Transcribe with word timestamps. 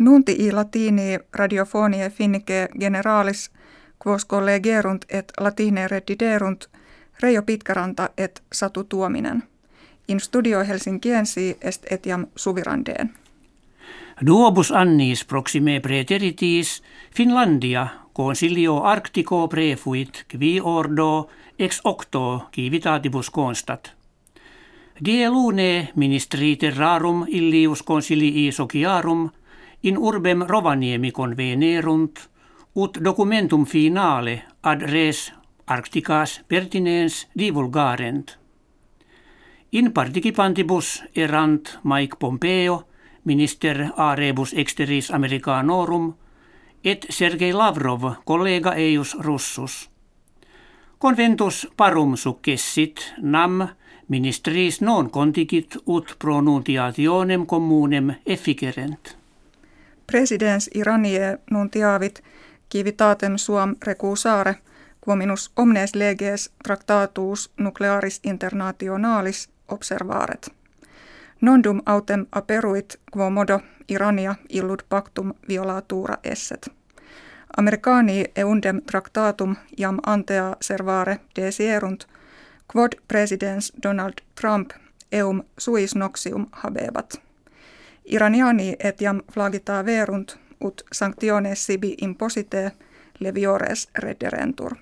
Nunti 0.00 0.32
i 0.38 0.52
latini 0.52 1.18
radiofonie 1.32 2.10
finnike 2.10 2.68
generalis 2.80 3.50
quos 4.06 4.24
collegerunt 4.26 5.04
et 5.08 5.32
latine 5.40 5.88
rediderunt 5.88 6.64
Reijo 7.22 7.42
Pitkaranta 7.42 8.08
et 8.18 8.42
Satu 8.52 8.84
Tuominen. 8.84 9.42
In 10.08 10.20
studio 10.20 10.64
Helsinkiensi 10.64 11.56
est 11.60 11.92
etiam 11.92 12.26
suvirandeen. 12.36 13.10
Duobus 14.26 14.72
annis 14.72 15.24
proxime 15.24 15.80
preteritis 15.80 16.82
Finlandia 17.16 17.86
consilio 18.12 18.82
arctico 18.82 19.48
prefuit 19.48 20.24
qui 20.30 20.60
ordo 20.60 21.28
ex 21.58 21.80
octo 21.84 22.48
civitatibus 22.54 23.30
constat. 23.30 23.92
Die 25.04 25.28
lune 25.28 25.88
ministri 25.96 26.56
terrarum 26.56 27.24
illius 27.28 27.82
consilii 27.82 28.52
sociarum 28.52 29.30
in 29.82 29.98
urbem 29.98 30.42
Rovaniemi 30.42 31.10
convenerunt 31.10 32.28
ut 32.74 32.98
documentum 33.04 33.64
finale 33.66 34.42
ad 34.62 34.82
res 34.82 35.32
arcticas 35.66 36.40
pertinens 36.48 37.26
divulgarent. 37.38 38.38
In 39.72 39.92
participantibus 39.92 41.02
erant 41.14 41.78
Mike 41.84 42.16
Pompeo, 42.18 42.82
minister 43.24 43.92
a 43.96 44.14
rebus 44.14 44.52
exteris 44.52 45.10
americanorum, 45.10 46.14
et 46.84 47.06
Sergei 47.10 47.52
Lavrov, 47.52 48.14
collega 48.24 48.74
eius 48.74 49.14
russus. 49.14 49.88
Conventus 50.98 51.68
parum 51.76 52.16
successit 52.16 53.14
nam 53.22 53.68
ministris 54.08 54.80
non 54.80 55.10
contigit 55.10 55.76
ut 55.86 56.16
pronuntiationem 56.18 57.46
communem 57.46 58.14
efficerent. 58.26 59.19
Presidens 60.10 60.70
Iranie 60.74 61.38
nuntiavit 61.50 62.22
civitatem 62.72 63.38
suam 63.38 63.76
recusare 63.86 64.54
quominus 65.00 65.52
omnes 65.56 65.94
leges 65.94 66.50
tractatus 66.64 67.50
nuclearis 67.56 68.20
internationalis 68.24 69.50
observaret. 69.68 70.48
Nondum 71.40 71.82
autem 71.86 72.26
aperuit 72.32 73.00
quo 73.12 73.30
modo 73.30 73.60
Irania 73.88 74.34
illud 74.48 74.80
pactum 74.88 75.32
violatura 75.48 76.16
esset. 76.24 76.68
Americani 77.56 78.24
eundem 78.36 78.82
tractatum 78.82 79.56
jam 79.78 79.98
antea 80.06 80.56
servare 80.60 81.16
desierunt, 81.36 82.04
quod 82.72 82.92
presidens 83.08 83.72
Donald 83.82 84.14
Trump 84.40 84.70
eum 85.12 85.42
suis 85.58 85.94
noxium 85.94 86.46
habebat. 86.52 87.29
Iraniani 88.10 88.76
etiam 88.84 89.22
flagita 89.32 89.84
verunt, 89.86 90.36
ut 90.60 90.82
sanctiones 90.92 91.66
sibi 91.66 91.94
imposite 92.02 92.72
leviores 93.20 93.88
rederentur. 93.98 94.74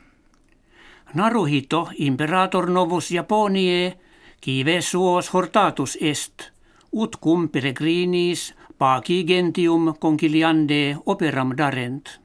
Naruhito 1.15 1.89
imperator 1.99 2.71
novus 2.71 3.11
Japonie 3.11 3.99
kive 4.41 4.81
suos 4.81 5.35
hortatus 5.35 5.99
est, 6.01 6.53
ut 6.93 7.17
cum 7.21 7.49
peregrinis 7.49 8.55
paci 8.79 9.25
gentium 9.25 9.95
conciliande 9.99 10.97
operam 11.07 11.57
darent. 11.57 12.21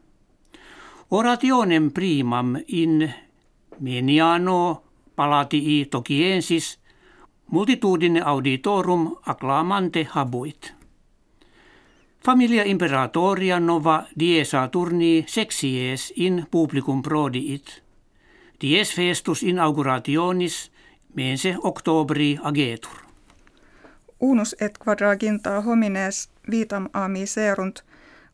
Orationem 1.12 1.92
primam 1.92 2.56
in 2.68 3.14
meniano 3.80 4.84
palatii 5.16 5.86
tociensis 5.86 6.80
multitudine 7.52 8.22
auditorum 8.22 9.16
acclamante 9.26 10.08
habuit. 10.10 10.74
Familia 12.26 12.64
imperatoria 12.64 13.60
nova 13.60 14.04
die 14.20 14.46
Saturni 14.46 15.26
sexies 15.28 16.14
in 16.16 16.48
publicum 16.52 17.02
prodiit. 17.02 17.84
Dies 18.62 18.96
festus 18.96 19.44
inaugurationis 19.44 20.72
mense 21.16 21.56
octobri 21.64 22.40
agetur. 22.44 22.92
Unus 24.20 24.56
et 24.62 24.78
quadraginta 24.78 25.60
homines 25.62 26.30
vitam 26.52 26.90
a 26.94 27.08
miserunt 27.08 27.84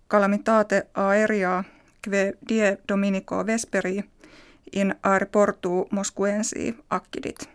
calamitate 0.08 0.84
aeria 0.94 1.64
kve 2.02 2.34
die 2.50 2.78
dominico 2.88 3.46
vesperi 3.46 4.04
in 4.74 4.96
aeroportu 5.04 5.88
moskuensi 5.92 6.76
accidit. 6.90 7.50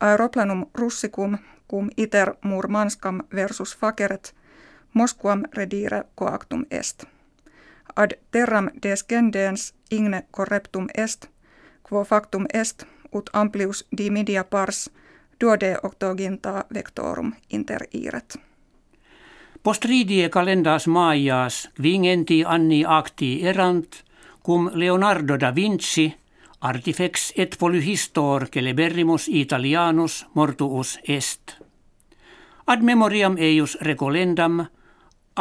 Aeroplanum 0.00 0.66
russicum 0.74 1.38
cum 1.70 1.90
iter 1.96 2.34
Murmanskam 2.42 3.22
versus 3.34 3.78
faceret 3.78 4.34
Mosquam 4.94 5.42
redire 5.56 6.04
coactum 6.14 6.66
est. 6.70 7.04
Ad 7.96 8.12
terram 8.30 8.70
descendens 8.82 9.74
igne 9.90 10.22
correptum 10.30 10.86
est, 10.94 11.26
quo 11.82 12.04
factum 12.04 12.46
est, 12.54 12.84
ut 13.14 13.30
amplius 13.32 13.86
dimidia 13.96 14.44
pars 14.44 14.90
duode 15.40 15.76
octoginta 15.82 16.64
vectorum 16.74 17.32
inter 17.50 17.86
iret. 17.92 18.36
Postridie 19.62 20.28
calendas 20.28 20.86
maias 20.86 21.68
vingenti 21.82 22.44
anni 22.46 22.84
acti 22.86 23.46
erant, 23.46 24.04
cum 24.42 24.70
Leonardo 24.74 25.36
da 25.40 25.54
Vinci 25.54 26.20
artifex 26.60 27.32
et 27.36 27.56
polyhistor 27.58 28.48
celeberrimus 28.48 29.28
italianus 29.28 30.26
mortuus 30.34 30.98
est. 31.08 31.56
Ad 32.66 32.82
memoriam 32.82 33.36
eius 33.38 33.78
recolendam 33.80 34.66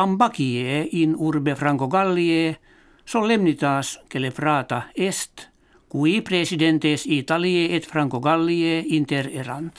ambacie 0.01 0.87
in 0.91 1.15
urbe 1.17 1.55
Franco 1.55 1.87
Gallie 1.87 2.57
solemnitas 3.05 3.99
celebrata 4.13 4.81
est 4.95 5.49
Cui 5.89 6.21
presidentes 6.21 7.05
Italie 7.05 7.75
et 7.75 7.87
Franco 7.87 8.19
Gallie 8.19 8.85
inter 8.89 9.29
erant. 9.33 9.73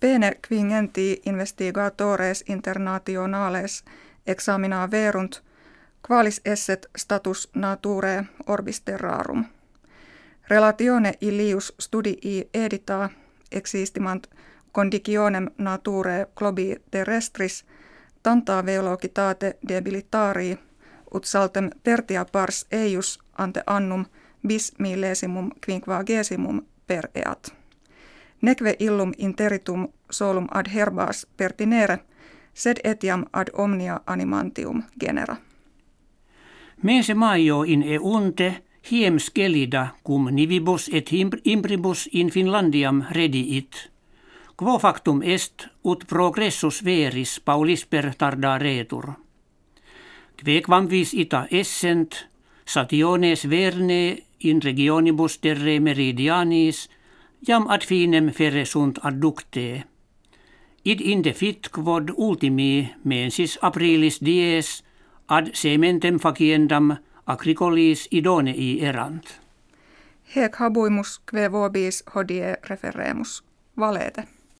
Pene 0.00 0.36
quingenti 0.48 1.20
investigatores 1.26 2.44
internationales 2.48 3.84
examina 4.26 4.90
verunt, 4.90 5.42
qualis 6.08 6.40
esset 6.44 6.86
status 6.98 7.48
nature 7.54 8.24
orbis 8.46 8.80
terrarum. 8.80 9.44
Relatione 10.50 11.12
illius 11.20 11.72
studii 11.78 12.48
edita 12.54 13.10
existimant 13.52 14.26
conditionem 14.72 15.50
nature 15.58 16.26
globi 16.36 16.76
terrestris 16.90 17.64
tanta 18.22 18.66
velokitate 18.66 19.58
debilitari 19.68 20.58
ut 21.14 21.24
saltem 21.24 21.70
tertia 21.82 22.24
pars 22.24 22.66
eius 22.72 23.18
ante 23.38 23.62
annum– 23.66 24.04
bis 24.48 24.72
millesimum 24.78 25.50
quinquagesimum 25.66 26.62
per 26.86 27.08
eat. 27.14 27.54
Neque 28.42 28.76
illum 28.78 29.12
interitum 29.18 29.88
solum 30.10 30.48
ad 30.50 30.66
herbas 30.74 31.26
pertinere, 31.36 31.98
sed 32.54 32.76
etiam 32.84 33.24
ad 33.32 33.48
omnia 33.52 34.00
animantium 34.06 34.82
genera. 35.00 35.36
Mense 36.82 37.14
maio 37.14 37.62
in 37.62 37.82
eunte 37.82 38.62
hiem 38.90 39.18
skelida 39.18 39.88
cum 40.06 40.28
nivibus 40.30 40.90
et 40.92 41.10
imbribus 41.44 42.08
in 42.12 42.30
Finlandiam 42.30 43.04
rediit. 43.10 43.90
Quo 44.60 44.78
factum 44.78 45.22
est 45.24 45.70
ut 45.88 46.02
progressus 46.04 46.82
veris 46.84 47.38
paulis 47.40 47.86
per 47.88 48.10
tarda 48.20 48.58
retur. 48.60 49.06
Quequam 50.36 50.84
vis 50.90 51.14
ita 51.16 51.46
essent, 51.50 52.26
sationes 52.68 53.46
verne 53.48 54.18
in 54.44 54.60
regionibus 54.60 55.38
terre 55.40 55.78
meridianis 55.80 56.90
jam 57.40 57.64
ad 57.72 57.86
finem 57.88 58.28
fere 58.36 58.66
sunt 58.66 58.98
adducte. 59.02 59.84
Id 60.84 61.00
inde 61.00 61.32
fit 61.32 61.70
quod 61.72 62.12
ultimi 62.16 62.92
mensis 63.04 63.56
aprilis 63.62 64.18
dies 64.20 64.82
ad 65.28 65.54
sementem 65.54 66.18
faciendam 66.20 66.98
agricolis 67.24 68.04
idonei 68.10 68.76
erant. 68.84 69.40
Hec 70.36 70.60
habuimus 70.60 71.16
kve 71.24 71.48
vobis 71.48 72.02
hodie 72.12 72.58
referemus 72.68 73.40
valete. 73.76 74.39